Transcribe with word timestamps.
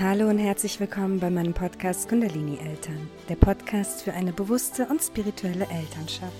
Hallo 0.00 0.28
und 0.28 0.38
herzlich 0.38 0.78
willkommen 0.78 1.18
bei 1.18 1.28
meinem 1.28 1.52
Podcast 1.52 2.08
Kundalini 2.08 2.56
Eltern, 2.58 3.10
der 3.28 3.34
Podcast 3.34 4.02
für 4.04 4.12
eine 4.12 4.32
bewusste 4.32 4.86
und 4.86 5.02
spirituelle 5.02 5.66
Elternschaft. 5.68 6.32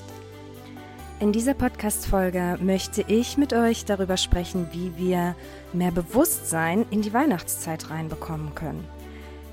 In 1.19 1.33
dieser 1.33 1.55
Podcast-Folge 1.55 2.57
möchte 2.63 3.03
ich 3.09 3.37
mit 3.37 3.53
euch 3.53 3.85
darüber 3.85 4.17
sprechen, 4.17 4.69
wie 4.71 4.97
wir 4.97 5.35
mehr 5.73 5.91
Bewusstsein 5.91 6.87
in 6.93 7.03
die 7.03 7.13
Weihnachtszeit 7.13 7.91
reinbekommen 7.91 8.55
können. 8.55 8.87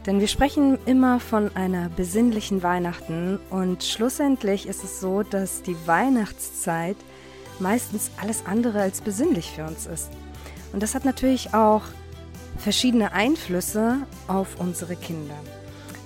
Denn 0.06 0.20
wir 0.20 0.28
sprechen 0.28 0.78
immer 0.86 1.20
von 1.20 1.56
einer 1.56 1.90
besinnlichen 1.90 2.62
Weihnachten 2.62 3.40
und 3.50 3.84
schlussendlich 3.84 4.68
ist 4.68 4.84
es 4.84 5.00
so, 5.00 5.24
dass 5.24 5.64
die 5.64 5.78
Weihnachtszeit 5.88 6.98
meistens 7.58 8.12
alles 8.22 8.46
andere 8.46 8.82
als 8.82 9.02
besinnlich 9.02 9.50
für 9.50 9.66
uns 9.66 9.88
ist. 9.88 10.12
Und 10.74 10.84
das 10.84 10.94
hat 10.94 11.06
natürlich 11.06 11.56
auch 11.56 11.82
verschiedene 12.58 13.12
Einflüsse 13.12 13.98
auf 14.28 14.60
unsere 14.60 14.96
Kinder. 14.96 15.36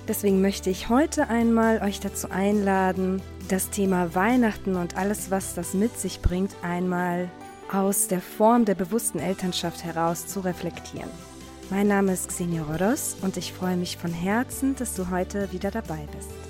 Deswegen 0.08 0.40
möchte 0.40 0.70
ich 0.70 0.88
heute 0.88 1.28
einmal 1.28 1.82
euch 1.82 2.00
dazu 2.00 2.30
einladen, 2.30 3.22
das 3.48 3.70
Thema 3.70 4.14
Weihnachten 4.14 4.76
und 4.76 4.96
alles, 4.96 5.30
was 5.30 5.54
das 5.54 5.74
mit 5.74 5.98
sich 5.98 6.20
bringt, 6.20 6.52
einmal 6.62 7.28
aus 7.72 8.08
der 8.08 8.20
Form 8.20 8.64
der 8.64 8.74
bewussten 8.74 9.20
Elternschaft 9.20 9.84
heraus 9.84 10.26
zu 10.26 10.40
reflektieren. 10.40 11.10
Mein 11.70 11.86
Name 11.86 12.12
ist 12.12 12.28
Xenia 12.28 12.64
Rodos 12.64 13.16
und 13.22 13.36
ich 13.36 13.52
freue 13.52 13.76
mich 13.76 13.96
von 13.96 14.12
Herzen, 14.12 14.74
dass 14.74 14.94
du 14.94 15.10
heute 15.10 15.52
wieder 15.52 15.70
dabei 15.70 16.08
bist. 16.16 16.49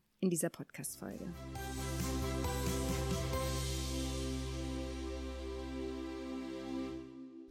in 0.21 0.29
dieser 0.29 0.49
Podcast-Folge. 0.49 1.25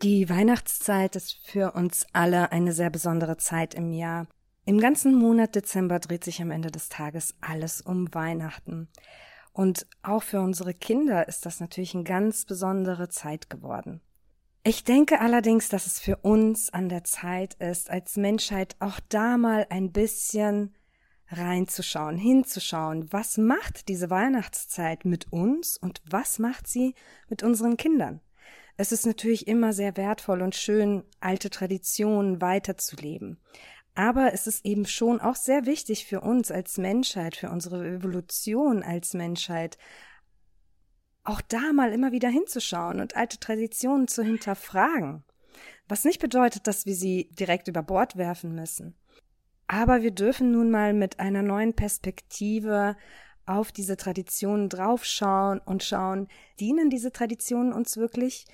Die 0.02 0.30
Weihnachtszeit 0.30 1.14
ist 1.14 1.46
für 1.46 1.72
uns 1.72 2.06
alle 2.14 2.52
eine 2.52 2.72
sehr 2.72 2.88
besondere 2.88 3.36
Zeit 3.36 3.74
im 3.74 3.92
Jahr. 3.92 4.26
Im 4.64 4.78
ganzen 4.78 5.14
Monat 5.14 5.54
Dezember 5.54 5.98
dreht 5.98 6.24
sich 6.24 6.40
am 6.40 6.50
Ende 6.50 6.70
des 6.70 6.88
Tages 6.88 7.34
alles 7.42 7.82
um 7.82 8.14
Weihnachten. 8.14 8.88
Und 9.52 9.86
auch 10.02 10.22
für 10.22 10.40
unsere 10.40 10.72
Kinder 10.72 11.28
ist 11.28 11.44
das 11.44 11.60
natürlich 11.60 11.94
eine 11.94 12.04
ganz 12.04 12.46
besondere 12.46 13.08
Zeit 13.08 13.50
geworden. 13.50 14.00
Ich 14.62 14.84
denke 14.84 15.20
allerdings, 15.20 15.68
dass 15.68 15.86
es 15.86 15.98
für 15.98 16.16
uns 16.16 16.72
an 16.72 16.88
der 16.88 17.04
Zeit 17.04 17.54
ist, 17.54 17.90
als 17.90 18.16
Menschheit 18.16 18.76
auch 18.78 19.00
da 19.08 19.36
mal 19.36 19.66
ein 19.70 19.90
bisschen 19.90 20.74
reinzuschauen, 21.30 22.16
hinzuschauen, 22.16 23.12
was 23.12 23.38
macht 23.38 23.88
diese 23.88 24.10
Weihnachtszeit 24.10 25.04
mit 25.04 25.32
uns 25.32 25.76
und 25.76 26.02
was 26.08 26.38
macht 26.38 26.66
sie 26.66 26.94
mit 27.28 27.42
unseren 27.42 27.76
Kindern. 27.76 28.20
Es 28.76 28.92
ist 28.92 29.06
natürlich 29.06 29.46
immer 29.46 29.72
sehr 29.72 29.96
wertvoll 29.96 30.42
und 30.42 30.54
schön, 30.54 31.04
alte 31.20 31.50
Traditionen 31.50 32.40
weiterzuleben. 32.40 33.38
Aber 33.94 34.32
es 34.32 34.46
ist 34.46 34.64
eben 34.64 34.86
schon 34.86 35.20
auch 35.20 35.36
sehr 35.36 35.66
wichtig 35.66 36.06
für 36.06 36.20
uns 36.20 36.50
als 36.50 36.78
Menschheit, 36.78 37.36
für 37.36 37.50
unsere 37.50 37.86
Evolution 37.86 38.82
als 38.82 39.14
Menschheit, 39.14 39.76
auch 41.24 41.40
da 41.42 41.72
mal 41.74 41.92
immer 41.92 42.12
wieder 42.12 42.28
hinzuschauen 42.28 43.00
und 43.00 43.16
alte 43.16 43.38
Traditionen 43.38 44.08
zu 44.08 44.22
hinterfragen. 44.22 45.24
Was 45.86 46.04
nicht 46.04 46.20
bedeutet, 46.20 46.66
dass 46.66 46.86
wir 46.86 46.94
sie 46.94 47.28
direkt 47.32 47.68
über 47.68 47.82
Bord 47.82 48.16
werfen 48.16 48.54
müssen. 48.54 48.94
Aber 49.72 50.02
wir 50.02 50.10
dürfen 50.10 50.50
nun 50.50 50.68
mal 50.68 50.92
mit 50.92 51.20
einer 51.20 51.42
neuen 51.42 51.74
Perspektive 51.74 52.96
auf 53.46 53.70
diese 53.70 53.96
Traditionen 53.96 54.68
draufschauen 54.68 55.60
und 55.60 55.84
schauen, 55.84 56.26
dienen 56.58 56.90
diese 56.90 57.12
Traditionen 57.12 57.72
uns 57.72 57.96
wirklich? 57.96 58.46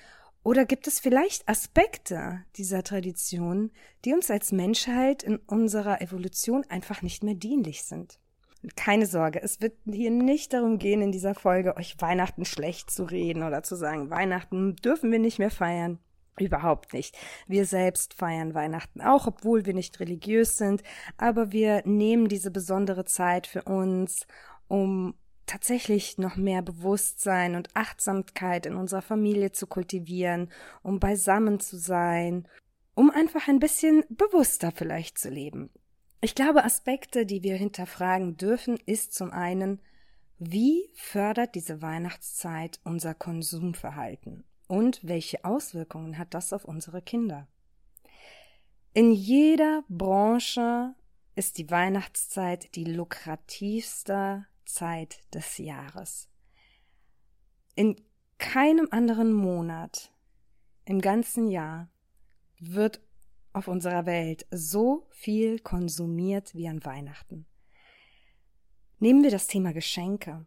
Oder 0.42 0.66
gibt 0.66 0.86
es 0.86 1.00
vielleicht 1.00 1.48
Aspekte 1.48 2.44
dieser 2.56 2.82
Tradition, 2.82 3.70
die 4.04 4.12
uns 4.12 4.30
als 4.30 4.52
Menschheit 4.52 5.22
in 5.22 5.38
unserer 5.38 6.02
Evolution 6.02 6.66
einfach 6.68 7.00
nicht 7.00 7.24
mehr 7.24 7.34
dienlich 7.34 7.84
sind? 7.84 8.18
Keine 8.76 9.06
Sorge, 9.06 9.40
es 9.40 9.62
wird 9.62 9.72
hier 9.86 10.10
nicht 10.10 10.52
darum 10.52 10.76
gehen, 10.76 11.00
in 11.00 11.12
dieser 11.12 11.34
Folge 11.34 11.78
euch 11.78 11.96
Weihnachten 11.98 12.44
schlecht 12.44 12.90
zu 12.90 13.04
reden 13.04 13.42
oder 13.42 13.62
zu 13.62 13.74
sagen, 13.74 14.10
Weihnachten 14.10 14.76
dürfen 14.76 15.10
wir 15.10 15.18
nicht 15.18 15.38
mehr 15.38 15.50
feiern. 15.50 15.98
Überhaupt 16.38 16.92
nicht. 16.92 17.16
Wir 17.46 17.64
selbst 17.64 18.14
feiern 18.14 18.54
Weihnachten 18.54 19.00
auch, 19.00 19.26
obwohl 19.26 19.64
wir 19.64 19.74
nicht 19.74 20.00
religiös 20.00 20.58
sind, 20.58 20.82
aber 21.16 21.52
wir 21.52 21.82
nehmen 21.86 22.28
diese 22.28 22.50
besondere 22.50 23.06
Zeit 23.06 23.46
für 23.46 23.62
uns, 23.62 24.26
um 24.68 25.14
tatsächlich 25.46 26.18
noch 26.18 26.36
mehr 26.36 26.60
Bewusstsein 26.60 27.54
und 27.54 27.74
Achtsamkeit 27.74 28.66
in 28.66 28.74
unserer 28.74 29.02
Familie 29.02 29.52
zu 29.52 29.66
kultivieren, 29.66 30.50
um 30.82 31.00
beisammen 31.00 31.60
zu 31.60 31.78
sein, 31.78 32.46
um 32.94 33.10
einfach 33.10 33.48
ein 33.48 33.60
bisschen 33.60 34.04
bewusster 34.08 34.72
vielleicht 34.72 35.18
zu 35.18 35.30
leben. 35.30 35.70
Ich 36.20 36.34
glaube, 36.34 36.64
Aspekte, 36.64 37.24
die 37.24 37.42
wir 37.42 37.56
hinterfragen 37.56 38.36
dürfen, 38.36 38.78
ist 38.86 39.14
zum 39.14 39.30
einen, 39.30 39.80
wie 40.38 40.90
fördert 40.94 41.54
diese 41.54 41.80
Weihnachtszeit 41.80 42.80
unser 42.84 43.14
Konsumverhalten? 43.14 44.44
Und 44.66 45.00
welche 45.02 45.44
Auswirkungen 45.44 46.18
hat 46.18 46.34
das 46.34 46.52
auf 46.52 46.64
unsere 46.64 47.02
Kinder? 47.02 47.46
In 48.94 49.12
jeder 49.12 49.84
Branche 49.88 50.94
ist 51.34 51.58
die 51.58 51.70
Weihnachtszeit 51.70 52.74
die 52.74 52.84
lukrativste 52.84 54.46
Zeit 54.64 55.20
des 55.34 55.58
Jahres. 55.58 56.28
In 57.74 57.96
keinem 58.38 58.88
anderen 58.90 59.32
Monat 59.32 60.12
im 60.86 61.00
ganzen 61.00 61.48
Jahr 61.48 61.90
wird 62.58 63.00
auf 63.52 63.68
unserer 63.68 64.06
Welt 64.06 64.46
so 64.50 65.06
viel 65.10 65.58
konsumiert 65.58 66.54
wie 66.54 66.68
an 66.68 66.84
Weihnachten. 66.84 67.46
Nehmen 68.98 69.22
wir 69.22 69.30
das 69.30 69.46
Thema 69.46 69.72
Geschenke. 69.72 70.46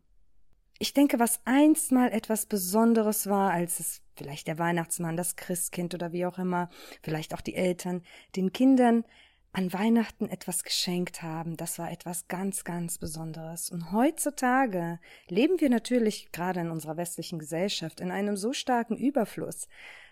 Ich 0.81 0.94
denke, 0.94 1.20
was 1.20 1.42
einst 1.44 1.92
mal 1.92 2.10
etwas 2.14 2.46
Besonderes 2.46 3.28
war, 3.28 3.52
als 3.52 3.81
es 3.81 4.02
vielleicht 4.16 4.48
der 4.48 4.58
Weihnachtsmann, 4.58 5.18
das 5.18 5.36
Christkind 5.36 5.94
oder 5.94 6.14
wie 6.14 6.26
auch 6.26 6.40
immer, 6.40 6.70
vielleicht 7.02 7.34
auch 7.34 7.42
die 7.42 7.56
Eltern, 7.56 8.02
den 8.38 8.54
Kindern 8.54 9.04
an 9.52 9.74
Weihnachten 9.74 10.30
etwas 10.30 10.64
geschenkt 10.64 11.22
haben, 11.22 11.58
das 11.58 11.80
war 11.80 11.92
etwas 11.92 12.30
ganz, 12.30 12.64
ganz 12.64 12.98
Besonderes. 12.98 13.70
Und 13.70 13.92
heutzutage 13.92 15.00
leben 15.28 15.60
wir 15.60 15.70
natürlich 15.70 16.31
gerade 16.31 16.62
in 16.62 16.72
unserer 16.72 16.96
westlichen 16.96 17.40
Gesellschaft 17.40 18.00
in 18.00 18.10
einem 18.10 18.38
so 18.38 18.54
starken 18.54 18.96
Überfluss, 18.96 19.68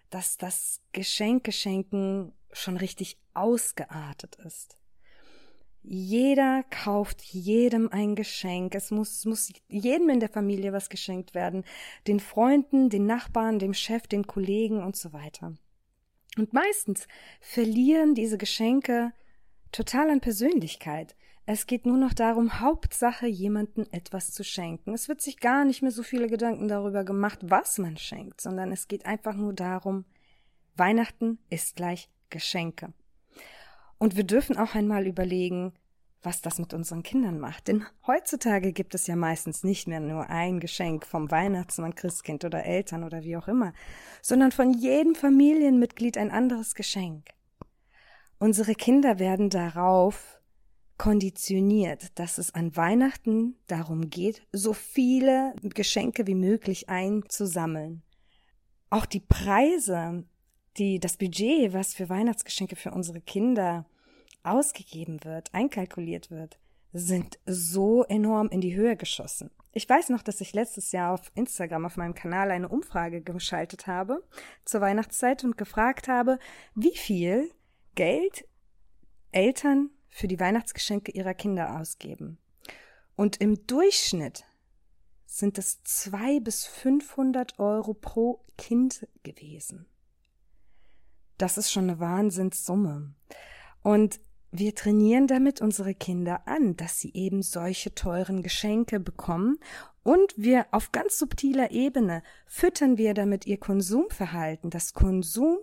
dass 0.10 0.38
das 0.38 0.82
Geschenkgeschenken 0.92 2.34
schon 2.52 2.76
richtig 2.76 3.18
ausgeartet 3.34 4.36
ist. 4.44 4.78
Jeder 5.84 6.64
kauft 6.70 7.22
jedem 7.22 7.90
ein 7.92 8.16
Geschenk. 8.16 8.76
Es 8.76 8.92
muss, 8.92 9.24
muss 9.26 9.54
jedem 9.70 10.10
in 10.10 10.20
der 10.20 10.30
Familie 10.30 10.74
was 10.74 10.90
geschenkt 10.90 11.34
werden. 11.34 11.64
Den 12.08 12.20
Freunden, 12.20 12.90
den 12.90 13.06
Nachbarn, 13.06 13.60
dem 13.60 13.74
Chef, 13.74 14.08
den 14.08 14.28
Kollegen 14.28 14.84
und 14.84 14.96
so 14.96 15.14
weiter. 15.14 15.54
Und 16.38 16.54
meistens 16.54 17.08
verlieren 17.40 18.16
diese 18.16 18.38
Geschenke 18.38 19.14
total 19.72 20.10
an 20.10 20.22
Persönlichkeit. 20.22 21.16
Es 21.46 21.66
geht 21.66 21.86
nur 21.86 21.98
noch 21.98 22.14
darum, 22.14 22.60
Hauptsache 22.60 23.26
jemanden 23.26 23.92
etwas 23.94 24.34
zu 24.34 24.44
schenken. 24.44 24.94
Es 24.94 25.08
wird 25.08 25.22
sich 25.22 25.40
gar 25.40 25.64
nicht 25.64 25.82
mehr 25.82 25.92
so 25.92 26.04
viele 26.04 26.28
Gedanken 26.28 26.68
darüber 26.68 27.06
gemacht, 27.06 27.40
was 27.44 27.78
man 27.78 27.96
schenkt, 27.96 28.42
sondern 28.42 28.74
es 28.74 28.90
geht 28.90 29.06
einfach 29.06 29.36
nur 29.36 29.54
darum, 29.54 30.04
Weihnachten 30.76 31.40
ist 31.50 31.78
gleich 31.78 32.10
Geschenke. 32.30 32.94
Und 33.98 34.16
wir 34.16 34.24
dürfen 34.24 34.58
auch 34.58 34.76
einmal 34.76 35.08
überlegen, 35.08 35.74
was 36.24 36.42
das 36.42 36.60
mit 36.60 36.74
unseren 36.74 37.04
Kindern 37.04 37.40
macht. 37.40 37.68
Denn 37.68 37.86
heutzutage 38.06 38.74
gibt 38.74 38.96
es 38.96 39.08
ja 39.08 39.16
meistens 39.16 39.64
nicht 39.64 39.88
mehr 39.88 40.00
nur 40.00 40.30
ein 40.30 40.60
Geschenk 40.60 41.06
vom 41.06 41.32
Weihnachtsmann, 41.32 41.96
Christkind 41.96 42.44
oder 42.44 42.66
Eltern 42.66 43.04
oder 43.04 43.24
wie 43.24 43.38
auch 43.38 43.48
immer, 43.48 43.74
sondern 44.22 44.52
von 44.52 44.74
jedem 44.74 45.16
Familienmitglied 45.16 46.18
ein 46.18 46.32
anderes 46.32 46.76
Geschenk. 46.76 47.30
Unsere 48.40 48.76
Kinder 48.76 49.20
werden 49.20 49.50
darauf 49.50 50.40
konditioniert, 50.98 52.18
dass 52.20 52.38
es 52.38 52.54
an 52.54 52.76
Weihnachten 52.76 53.56
darum 53.68 54.10
geht, 54.10 54.42
so 54.52 54.74
viele 54.74 55.56
Geschenke 55.62 56.28
wie 56.28 56.36
möglich 56.36 56.90
einzusammeln. 56.90 58.04
Auch 58.90 59.06
die 59.06 59.20
Preise, 59.20 60.24
die, 60.78 61.00
das 61.00 61.18
Budget, 61.18 61.74
was 61.74 61.94
für 61.94 62.10
Weihnachtsgeschenke 62.10 62.76
für 62.76 62.92
unsere 62.92 63.22
Kinder 63.22 63.86
ausgegeben 64.44 65.24
wird, 65.24 65.54
einkalkuliert 65.54 66.32
wird, 66.32 66.60
sind 66.94 67.40
so 67.46 68.04
enorm 68.04 68.50
in 68.50 68.62
die 68.62 68.76
Höhe 68.76 68.96
geschossen. 68.96 69.52
Ich 69.74 69.88
weiß 69.88 70.10
noch, 70.10 70.24
dass 70.24 70.42
ich 70.42 70.54
letztes 70.54 70.92
Jahr 70.92 71.14
auf 71.14 71.32
Instagram 71.36 71.86
auf 71.86 71.98
meinem 71.98 72.16
Kanal 72.16 72.50
eine 72.50 72.70
Umfrage 72.70 73.22
geschaltet 73.22 73.86
habe 73.86 74.24
zur 74.66 74.82
Weihnachtszeit 74.82 75.44
und 75.44 75.58
gefragt 75.58 76.08
habe, 76.08 76.40
wie 76.74 76.96
viel 76.96 77.52
Geld 77.96 78.48
Eltern 79.32 79.92
für 80.10 80.28
die 80.28 80.40
Weihnachtsgeschenke 80.40 81.12
ihrer 81.12 81.34
Kinder 81.34 81.80
ausgeben. 81.80 82.40
Und 83.16 83.38
im 83.38 83.68
Durchschnitt 83.68 84.46
sind 85.26 85.58
es 85.58 85.84
zwei 85.84 86.40
bis 86.40 86.66
500 86.66 87.60
Euro 87.60 87.94
pro 87.94 88.44
Kind 88.58 89.08
gewesen. 89.24 89.86
Das 91.38 91.58
ist 91.58 91.72
schon 91.72 91.90
eine 91.90 92.00
Wahnsinnssumme. 92.00 93.14
Und 93.84 94.20
wir 94.52 94.74
trainieren 94.76 95.28
damit 95.28 95.62
unsere 95.62 95.94
Kinder 95.94 96.48
an, 96.48 96.76
dass 96.78 97.00
sie 97.00 97.14
eben 97.14 97.42
solche 97.42 97.94
teuren 97.94 98.44
Geschenke 98.44 99.00
bekommen 99.00 99.60
und 100.04 100.34
wir 100.38 100.68
auf 100.72 100.94
ganz 100.94 101.20
subtiler 101.20 101.72
Ebene 101.72 102.24
füttern 102.46 102.98
wir 102.98 103.14
damit 103.14 103.46
ihr 103.46 103.58
Konsumverhalten, 103.58 104.70
das 104.70 104.94
Konsum 104.94 105.58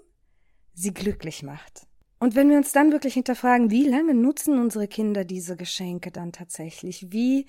sie 0.75 0.93
glücklich 0.93 1.43
macht. 1.43 1.87
Und 2.19 2.35
wenn 2.35 2.51
wir 2.51 2.57
uns 2.57 2.73
dann 2.73 2.93
wirklich 2.93 3.15
hinterfragen, 3.15 3.71
wie 3.71 3.89
lange 3.89 4.15
nutzen 4.15 4.59
unsere 4.59 4.87
Kinder 4.87 5.25
diese 5.25 5.57
Geschenke 5.57 6.11
dann 6.11 6.33
tatsächlich? 6.33 7.11
Wie, 7.11 7.47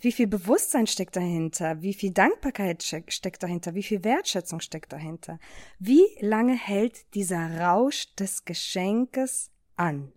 wie 0.00 0.12
viel 0.12 0.26
Bewusstsein 0.26 0.86
steckt 0.86 1.16
dahinter? 1.16 1.82
Wie 1.82 1.94
viel 1.94 2.12
Dankbarkeit 2.12 2.82
steckt 2.82 3.42
dahinter? 3.42 3.74
Wie 3.74 3.82
viel 3.82 4.04
Wertschätzung 4.04 4.60
steckt 4.60 4.92
dahinter? 4.92 5.38
Wie 5.78 6.04
lange 6.20 6.54
hält 6.54 7.14
dieser 7.14 7.60
Rausch 7.60 8.14
des 8.16 8.44
Geschenkes 8.44 9.50
an? 9.76 10.12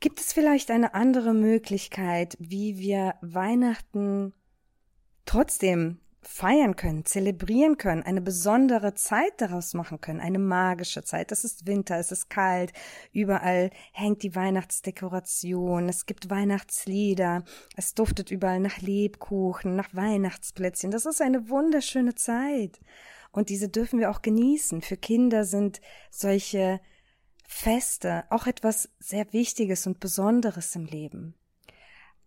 Gibt 0.00 0.20
es 0.20 0.32
vielleicht 0.32 0.70
eine 0.70 0.94
andere 0.94 1.32
Möglichkeit, 1.32 2.36
wie 2.40 2.78
wir 2.78 3.14
Weihnachten 3.20 4.32
trotzdem 5.24 6.00
feiern 6.22 6.76
können, 6.76 7.04
zelebrieren 7.04 7.76
können, 7.78 8.02
eine 8.02 8.20
besondere 8.20 8.94
Zeit 8.94 9.32
daraus 9.38 9.74
machen 9.74 10.00
können, 10.00 10.20
eine 10.20 10.38
magische 10.38 11.02
Zeit. 11.02 11.32
Es 11.32 11.44
ist 11.44 11.66
Winter, 11.66 11.98
es 11.98 12.12
ist 12.12 12.30
kalt, 12.30 12.72
überall 13.12 13.70
hängt 13.92 14.22
die 14.22 14.34
Weihnachtsdekoration, 14.34 15.88
es 15.88 16.06
gibt 16.06 16.30
Weihnachtslieder, 16.30 17.44
es 17.76 17.94
duftet 17.94 18.30
überall 18.30 18.60
nach 18.60 18.78
Lebkuchen, 18.78 19.74
nach 19.74 19.94
Weihnachtsplätzchen. 19.94 20.92
Das 20.92 21.06
ist 21.06 21.20
eine 21.20 21.48
wunderschöne 21.48 22.14
Zeit. 22.14 22.80
Und 23.32 23.48
diese 23.48 23.68
dürfen 23.68 23.98
wir 23.98 24.10
auch 24.10 24.22
genießen. 24.22 24.82
Für 24.82 24.96
Kinder 24.96 25.44
sind 25.44 25.80
solche 26.10 26.80
Feste 27.46 28.24
auch 28.30 28.46
etwas 28.46 28.90
sehr 28.98 29.32
Wichtiges 29.32 29.86
und 29.86 30.00
Besonderes 30.00 30.76
im 30.76 30.84
Leben. 30.84 31.34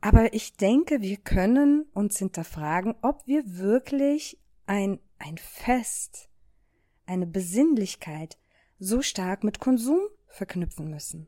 Aber 0.06 0.36
ich 0.36 0.54
denke, 0.54 1.02
wir 1.02 1.18
können 1.18 1.88
uns 1.96 2.20
hinterfragen, 2.20 2.94
ob 3.02 3.26
wir 3.26 3.58
wirklich 3.58 4.38
ein, 4.68 5.00
ein 5.18 5.40
Fest, 5.40 6.30
eine 7.08 7.26
Besinnlichkeit 7.26 8.38
so 8.78 9.02
stark 9.02 9.44
mit 9.44 9.60
Konsum 9.60 9.98
verknüpfen 10.28 10.92
müssen. 10.92 11.26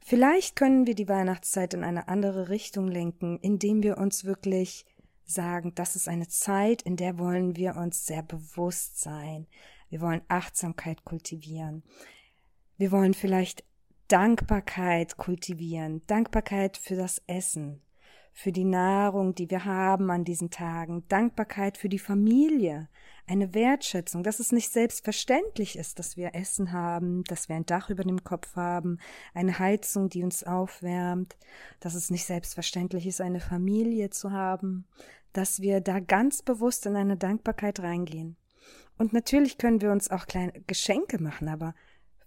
Vielleicht 0.00 0.54
können 0.54 0.86
wir 0.86 0.94
die 0.94 1.08
Weihnachtszeit 1.08 1.72
in 1.72 1.82
eine 1.82 2.08
andere 2.08 2.50
Richtung 2.50 2.88
lenken, 2.88 3.38
indem 3.40 3.82
wir 3.82 3.96
uns 3.96 4.26
wirklich 4.26 4.84
sagen, 5.24 5.74
das 5.74 5.96
ist 5.96 6.06
eine 6.06 6.28
Zeit, 6.28 6.82
in 6.82 6.96
der 6.96 7.18
wollen 7.18 7.56
wir 7.56 7.74
uns 7.76 8.04
sehr 8.04 8.22
bewusst 8.22 9.00
sein. 9.00 9.46
Wir 9.88 10.02
wollen 10.02 10.20
Achtsamkeit 10.28 11.06
kultivieren. 11.06 11.82
Wir 12.76 12.92
wollen 12.92 13.14
vielleicht 13.14 13.64
Dankbarkeit 14.08 15.16
kultivieren, 15.16 16.06
Dankbarkeit 16.06 16.76
für 16.76 16.96
das 16.96 17.22
Essen, 17.26 17.80
für 18.36 18.50
die 18.50 18.64
Nahrung, 18.64 19.36
die 19.36 19.48
wir 19.48 19.64
haben 19.64 20.10
an 20.10 20.24
diesen 20.24 20.50
Tagen, 20.50 21.04
Dankbarkeit 21.08 21.78
für 21.78 21.88
die 21.88 22.00
Familie, 22.00 22.88
eine 23.28 23.54
Wertschätzung, 23.54 24.24
dass 24.24 24.40
es 24.40 24.50
nicht 24.50 24.70
selbstverständlich 24.70 25.78
ist, 25.78 26.00
dass 26.00 26.16
wir 26.16 26.34
Essen 26.34 26.72
haben, 26.72 27.22
dass 27.24 27.48
wir 27.48 27.54
ein 27.54 27.64
Dach 27.64 27.90
über 27.90 28.02
dem 28.02 28.24
Kopf 28.24 28.56
haben, 28.56 28.98
eine 29.34 29.60
Heizung, 29.60 30.10
die 30.10 30.24
uns 30.24 30.42
aufwärmt, 30.42 31.36
dass 31.78 31.94
es 31.94 32.10
nicht 32.10 32.24
selbstverständlich 32.24 33.06
ist, 33.06 33.20
eine 33.20 33.40
Familie 33.40 34.10
zu 34.10 34.32
haben, 34.32 34.84
dass 35.32 35.60
wir 35.60 35.80
da 35.80 36.00
ganz 36.00 36.42
bewusst 36.42 36.86
in 36.86 36.96
eine 36.96 37.16
Dankbarkeit 37.16 37.80
reingehen. 37.80 38.36
Und 38.98 39.12
natürlich 39.12 39.58
können 39.58 39.80
wir 39.80 39.92
uns 39.92 40.10
auch 40.10 40.26
kleine 40.26 40.60
Geschenke 40.66 41.22
machen, 41.22 41.48
aber 41.48 41.74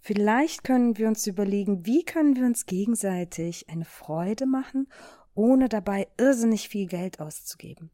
vielleicht 0.00 0.64
können 0.64 0.96
wir 0.96 1.06
uns 1.06 1.26
überlegen, 1.26 1.84
wie 1.84 2.02
können 2.02 2.34
wir 2.34 2.46
uns 2.46 2.64
gegenseitig 2.64 3.68
eine 3.68 3.84
Freude 3.84 4.46
machen 4.46 4.88
ohne 5.38 5.68
dabei 5.68 6.08
irrsinnig 6.18 6.68
viel 6.68 6.86
Geld 6.86 7.20
auszugeben. 7.20 7.90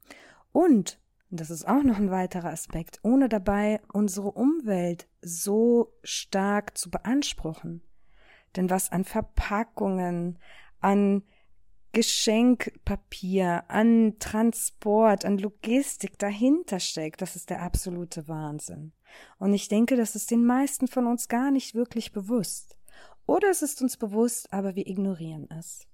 Und, 0.51 0.99
das 1.31 1.51
ist 1.51 1.69
auch 1.69 1.83
noch 1.83 1.99
ein 1.99 2.11
weiterer 2.11 2.51
Aspekt, 2.51 3.01
ohne 3.03 3.29
dabei 3.29 3.81
unsere 3.93 4.31
Umwelt 4.31 5.07
so 5.21 5.93
stark 6.03 6.79
zu 6.79 6.91
beanspruchen. 6.91 7.83
Denn 8.57 8.71
was 8.71 8.91
an 8.91 9.05
Verpackungen, 9.05 10.39
an 10.81 11.23
Geschenkpapier, 11.93 13.65
an 13.69 14.17
Transport, 14.21 15.25
an 15.25 15.39
Logistik 15.39 16.19
dahinter 16.19 16.81
steckt, 16.81 17.21
das 17.21 17.37
ist 17.37 17.51
der 17.51 17.63
absolute 17.63 18.27
Wahnsinn. 18.27 18.93
Und 19.39 19.53
ich 19.53 19.69
denke, 19.69 19.97
das 19.97 20.17
ist 20.17 20.31
den 20.31 20.47
meisten 20.47 20.89
von 20.89 21.07
uns 21.07 21.29
gar 21.29 21.51
nicht 21.51 21.75
wirklich 21.75 22.13
bewusst. 22.13 22.79
Oder 23.27 23.51
es 23.51 23.61
ist 23.61 23.83
uns 23.83 23.97
bewusst, 23.97 24.51
aber 24.53 24.77
wir 24.77 24.87
ignorieren 24.87 25.49
es. 25.51 25.87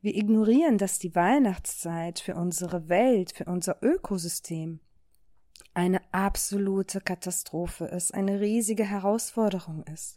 Wir 0.00 0.16
ignorieren, 0.16 0.78
dass 0.78 0.98
die 0.98 1.14
Weihnachtszeit 1.14 2.20
für 2.20 2.34
unsere 2.34 2.88
Welt, 2.88 3.32
für 3.32 3.44
unser 3.44 3.82
Ökosystem 3.82 4.80
eine 5.74 6.00
absolute 6.12 7.00
Katastrophe 7.00 7.84
ist, 7.86 8.12
eine 8.12 8.40
riesige 8.40 8.84
Herausforderung 8.84 9.84
ist. 9.84 10.16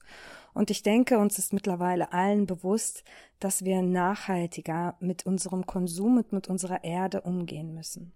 Und 0.53 0.69
ich 0.69 0.83
denke, 0.83 1.17
uns 1.19 1.37
ist 1.39 1.53
mittlerweile 1.53 2.11
allen 2.13 2.45
bewusst, 2.45 3.03
dass 3.39 3.63
wir 3.63 3.81
nachhaltiger 3.81 4.95
mit 4.99 5.25
unserem 5.25 5.65
Konsum 5.65 6.17
und 6.17 6.31
mit 6.31 6.47
unserer 6.47 6.83
Erde 6.83 7.21
umgehen 7.21 7.73
müssen. 7.73 8.13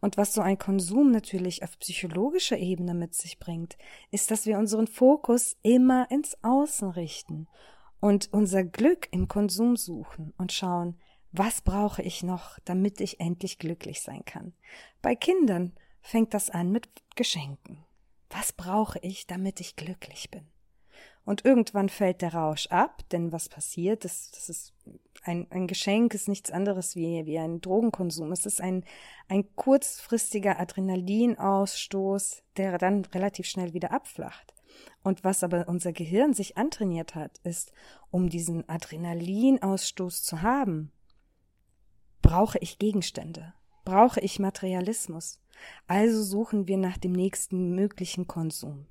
Und 0.00 0.16
was 0.16 0.32
so 0.32 0.40
ein 0.40 0.58
Konsum 0.58 1.10
natürlich 1.12 1.62
auf 1.62 1.78
psychologischer 1.78 2.58
Ebene 2.58 2.94
mit 2.94 3.14
sich 3.14 3.38
bringt, 3.38 3.78
ist, 4.10 4.30
dass 4.30 4.44
wir 4.44 4.58
unseren 4.58 4.88
Fokus 4.88 5.56
immer 5.62 6.10
ins 6.10 6.36
Außen 6.42 6.90
richten 6.90 7.48
und 8.02 8.32
unser 8.32 8.64
Glück 8.64 9.06
im 9.12 9.28
Konsum 9.28 9.76
suchen 9.76 10.34
und 10.36 10.50
schauen, 10.50 10.98
was 11.30 11.62
brauche 11.62 12.02
ich 12.02 12.24
noch, 12.24 12.58
damit 12.64 13.00
ich 13.00 13.20
endlich 13.20 13.60
glücklich 13.60 14.02
sein 14.02 14.24
kann. 14.24 14.54
Bei 15.02 15.14
Kindern 15.14 15.72
fängt 16.00 16.34
das 16.34 16.50
an 16.50 16.72
mit 16.72 16.88
Geschenken. 17.14 17.84
Was 18.28 18.52
brauche 18.52 18.98
ich, 18.98 19.28
damit 19.28 19.60
ich 19.60 19.76
glücklich 19.76 20.32
bin? 20.32 20.48
Und 21.24 21.44
irgendwann 21.44 21.88
fällt 21.88 22.22
der 22.22 22.34
Rausch 22.34 22.66
ab, 22.66 23.08
denn 23.12 23.30
was 23.30 23.48
passiert? 23.48 24.04
Das, 24.04 24.32
das 24.32 24.48
ist 24.48 24.74
ein, 25.22 25.46
ein 25.50 25.68
Geschenk 25.68 26.12
ist 26.12 26.26
nichts 26.26 26.50
anderes 26.50 26.96
wie, 26.96 27.24
wie 27.24 27.38
ein 27.38 27.60
Drogenkonsum. 27.60 28.32
Es 28.32 28.46
ist 28.46 28.60
ein, 28.60 28.84
ein 29.28 29.54
kurzfristiger 29.54 30.58
Adrenalinausstoß, 30.58 32.42
der 32.56 32.78
dann 32.78 33.04
relativ 33.04 33.46
schnell 33.46 33.74
wieder 33.74 33.92
abflacht. 33.92 34.51
Und 35.02 35.24
was 35.24 35.42
aber 35.42 35.68
unser 35.68 35.92
Gehirn 35.92 36.32
sich 36.32 36.56
antrainiert 36.56 37.14
hat, 37.14 37.38
ist, 37.44 37.72
um 38.10 38.28
diesen 38.28 38.68
Adrenalinausstoß 38.68 40.22
zu 40.22 40.42
haben, 40.42 40.92
brauche 42.20 42.58
ich 42.58 42.78
Gegenstände, 42.78 43.52
brauche 43.84 44.20
ich 44.20 44.38
Materialismus. 44.38 45.40
Also 45.86 46.22
suchen 46.22 46.68
wir 46.68 46.78
nach 46.78 46.98
dem 46.98 47.12
nächsten 47.12 47.74
möglichen 47.74 48.26
Konsum. 48.26 48.86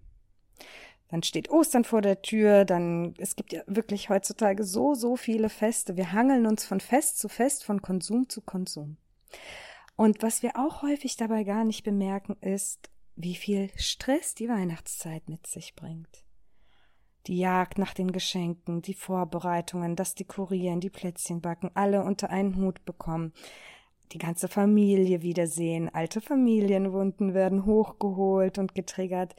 dann 1.10 1.24
steht 1.24 1.50
Ostern 1.50 1.84
vor 1.84 2.02
der 2.02 2.22
Tür, 2.22 2.64
dann, 2.64 3.14
es 3.18 3.36
gibt 3.36 3.52
ja 3.52 3.62
wirklich 3.68 4.10
heutzutage 4.10 4.64
so, 4.64 4.94
so 4.94 5.18
viele 5.18 5.50
Feste. 5.50 5.98
Wir 5.98 6.14
hangeln 6.14 6.46
uns 6.46 6.66
von 6.66 6.80
Fest 6.80 7.20
zu 7.20 7.28
Fest, 7.28 7.66
von 7.66 7.82
Konsum 7.82 8.30
zu 8.30 8.42
Konsum. 8.42 8.98
Und 9.98 10.24
was 10.24 10.42
wir 10.42 10.56
auch 10.56 10.82
häufig 10.84 11.18
dabei 11.18 11.44
gar 11.44 11.66
nicht 11.66 11.84
bemerken, 11.84 12.38
ist, 12.40 12.90
wie 13.16 13.36
viel 13.36 13.70
Stress 13.76 14.36
die 14.36 14.50
Weihnachtszeit 14.50 15.30
mit 15.30 15.48
sich 15.48 15.76
bringt. 15.76 16.24
Die 17.28 17.38
Jagd 17.38 17.78
nach 17.78 17.94
den 17.94 18.12
Geschenken, 18.12 18.82
die 18.82 18.96
Vorbereitungen, 18.96 19.96
das 19.96 20.16
Dekorieren, 20.16 20.80
die 20.80 20.90
Plätzchen 20.90 21.42
backen, 21.42 21.70
alle 21.76 22.04
unter 22.04 22.30
einen 22.32 22.56
Hut 22.56 22.84
bekommen, 22.84 23.34
die 24.12 24.18
ganze 24.18 24.48
Familie 24.48 25.22
wiedersehen, 25.22 25.90
alte 25.94 26.20
Familienwunden 26.20 27.34
werden 27.34 27.66
hochgeholt 27.66 28.58
und 28.58 28.74
getriggert, 28.76 29.36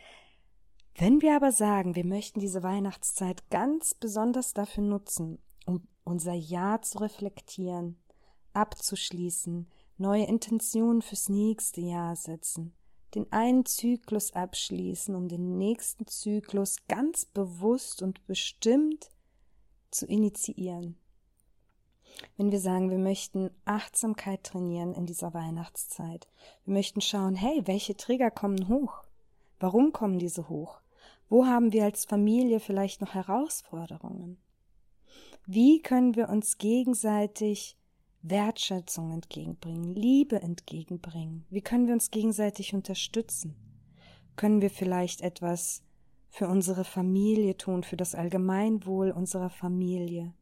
wenn 0.96 1.22
wir 1.22 1.34
aber 1.34 1.52
sagen, 1.52 1.96
wir 1.96 2.04
möchten 2.04 2.40
diese 2.40 2.62
Weihnachtszeit 2.62 3.48
ganz 3.50 3.94
besonders 3.94 4.52
dafür 4.52 4.84
nutzen, 4.84 5.38
um 5.66 5.88
unser 6.04 6.34
Jahr 6.34 6.82
zu 6.82 6.98
reflektieren, 6.98 7.98
abzuschließen, 8.52 9.68
neue 9.96 10.26
Intentionen 10.26 11.00
fürs 11.00 11.28
nächste 11.28 11.80
Jahr 11.80 12.14
setzen, 12.14 12.74
den 13.14 13.30
einen 13.32 13.66
Zyklus 13.66 14.32
abschließen, 14.32 15.14
um 15.14 15.28
den 15.28 15.58
nächsten 15.58 16.06
Zyklus 16.06 16.76
ganz 16.88 17.24
bewusst 17.26 18.02
und 18.02 18.26
bestimmt 18.26 19.10
zu 19.90 20.06
initiieren. 20.06 20.96
Wenn 22.36 22.52
wir 22.52 22.60
sagen, 22.60 22.90
wir 22.90 22.98
möchten 22.98 23.50
Achtsamkeit 23.64 24.44
trainieren 24.44 24.94
in 24.94 25.06
dieser 25.06 25.34
Weihnachtszeit, 25.34 26.28
wir 26.64 26.74
möchten 26.74 27.00
schauen, 27.00 27.34
hey, 27.34 27.62
welche 27.66 27.96
Trigger 27.96 28.30
kommen 28.30 28.68
hoch? 28.68 29.04
Warum 29.58 29.92
kommen 29.92 30.18
diese 30.18 30.48
hoch? 30.48 30.80
Wo 31.28 31.46
haben 31.46 31.72
wir 31.72 31.84
als 31.84 32.04
Familie 32.04 32.60
vielleicht 32.60 33.00
noch 33.00 33.14
Herausforderungen? 33.14 34.38
Wie 35.46 35.80
können 35.80 36.14
wir 36.14 36.28
uns 36.28 36.58
gegenseitig 36.58 37.76
Wertschätzung 38.22 39.12
entgegenbringen, 39.12 39.94
Liebe 39.94 40.40
entgegenbringen? 40.40 41.44
Wie 41.50 41.60
können 41.60 41.86
wir 41.86 41.94
uns 41.94 42.10
gegenseitig 42.10 42.74
unterstützen? 42.74 43.54
Können 44.36 44.60
wir 44.62 44.70
vielleicht 44.70 45.20
etwas 45.20 45.82
für 46.30 46.48
unsere 46.48 46.84
Familie 46.84 47.56
tun, 47.56 47.82
für 47.82 47.96
das 47.96 48.14
Allgemeinwohl 48.14 49.10
unserer 49.10 49.50
Familie? 49.50 50.32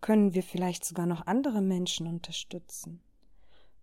Können 0.00 0.34
wir 0.34 0.42
vielleicht 0.42 0.84
sogar 0.84 1.06
noch 1.06 1.26
andere 1.26 1.62
Menschen 1.62 2.06
unterstützen? 2.06 3.00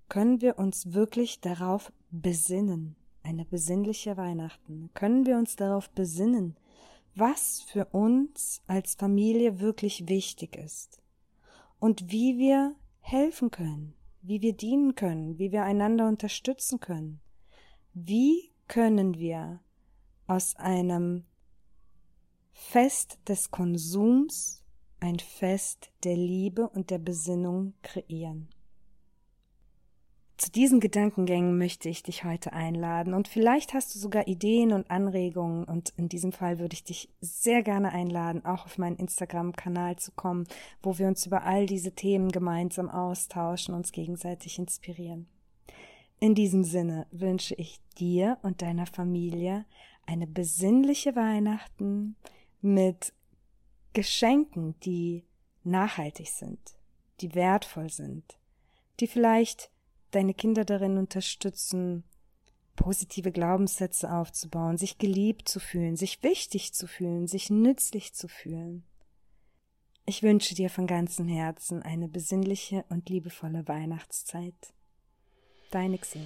Können 0.10 0.42
wir 0.42 0.60
uns 0.60 0.94
wirklich 0.94 1.40
darauf 1.40 1.92
besinnen? 2.12 2.96
eine 3.24 3.46
besinnliche 3.46 4.18
Weihnachten, 4.18 4.90
können 4.94 5.26
wir 5.26 5.38
uns 5.38 5.56
darauf 5.56 5.90
besinnen, 5.92 6.56
was 7.16 7.62
für 7.62 7.86
uns 7.86 8.62
als 8.68 8.96
Familie 8.96 9.60
wirklich 9.60 10.08
wichtig 10.08 10.56
ist 10.56 11.02
und 11.80 12.12
wie 12.12 12.38
wir 12.38 12.76
helfen 13.10 13.52
können, 13.52 13.96
wie 14.22 14.42
wir 14.42 14.54
dienen 14.54 14.96
können, 14.96 15.40
wie 15.40 15.52
wir 15.52 15.64
einander 15.64 16.08
unterstützen 16.08 16.80
können. 16.80 17.22
Wie 17.94 18.52
können 18.68 19.18
wir 19.18 19.62
aus 20.28 20.56
einem 20.56 21.26
Fest 22.52 23.20
des 23.28 23.52
Konsums 23.52 24.64
ein 25.00 25.20
Fest 25.20 25.92
der 26.04 26.16
Liebe 26.16 26.70
und 26.70 26.90
der 26.92 27.00
Besinnung 27.00 27.74
kreieren? 27.82 28.50
Zu 30.40 30.52
diesen 30.52 30.80
Gedankengängen 30.80 31.58
möchte 31.58 31.90
ich 31.90 32.02
dich 32.02 32.24
heute 32.24 32.54
einladen 32.54 33.14
und 33.14 33.28
vielleicht 33.28 33.74
hast 33.74 33.94
du 33.94 34.00
sogar 34.00 34.26
Ideen 34.30 34.72
und 34.72 34.90
Anregungen 34.90 35.66
und 35.66 35.92
in 35.98 36.08
diesem 36.08 36.32
Fall 36.32 36.60
würde 36.60 36.76
ich 36.76 36.86
dich 36.86 37.10
sehr 37.20 37.62
gerne 37.62 37.92
einladen, 37.92 38.46
auch 38.46 38.64
auf 38.64 38.78
meinen 38.78 38.96
Instagram-Kanal 38.96 39.98
zu 39.98 40.14
kommen, 40.14 40.48
wo 40.82 40.98
wir 40.98 41.10
uns 41.10 41.26
über 41.26 41.44
all 41.44 41.66
diese 41.66 41.92
Themen 41.92 42.32
gemeinsam 42.32 42.90
austauschen, 42.90 43.76
uns 43.76 43.92
gegenseitig 43.92 44.58
inspirieren. 44.60 45.28
In 46.22 46.36
diesem 46.36 46.64
Sinne 46.64 47.06
wünsche 47.12 47.56
ich 47.56 47.82
dir 47.98 48.38
und 48.42 48.62
deiner 48.62 48.86
Familie 48.86 49.66
eine 50.06 50.26
besinnliche 50.26 51.18
Weihnachten 51.18 52.16
mit 52.62 53.12
Geschenken, 53.92 54.80
die 54.86 55.26
nachhaltig 55.66 56.30
sind, 56.30 56.60
die 57.20 57.36
wertvoll 57.36 57.90
sind, 57.90 58.40
die 59.02 59.08
vielleicht 59.08 59.70
deine 60.12 60.34
Kinder 60.34 60.66
darin 60.66 60.98
unterstützen, 60.98 62.04
positive 62.76 63.32
Glaubenssätze 63.32 64.12
aufzubauen, 64.12 64.78
sich 64.78 64.98
geliebt 64.98 65.50
zu 65.50 65.60
fühlen, 65.60 65.96
sich 65.96 66.24
wichtig 66.24 66.74
zu 66.74 66.88
fühlen, 66.88 67.28
sich 67.28 67.50
nützlich 67.50 68.14
zu 68.14 68.28
fühlen. 68.28 68.84
Ich 70.06 70.24
wünsche 70.24 70.56
dir 70.56 70.70
von 70.70 70.88
ganzem 70.88 71.28
Herzen 71.28 71.84
eine 71.84 72.08
besinnliche 72.08 72.86
und 72.90 73.10
liebevolle 73.10 73.68
Weihnachtszeit. 73.68 74.74
Deine 75.72 76.00
Xenia. 76.00 76.26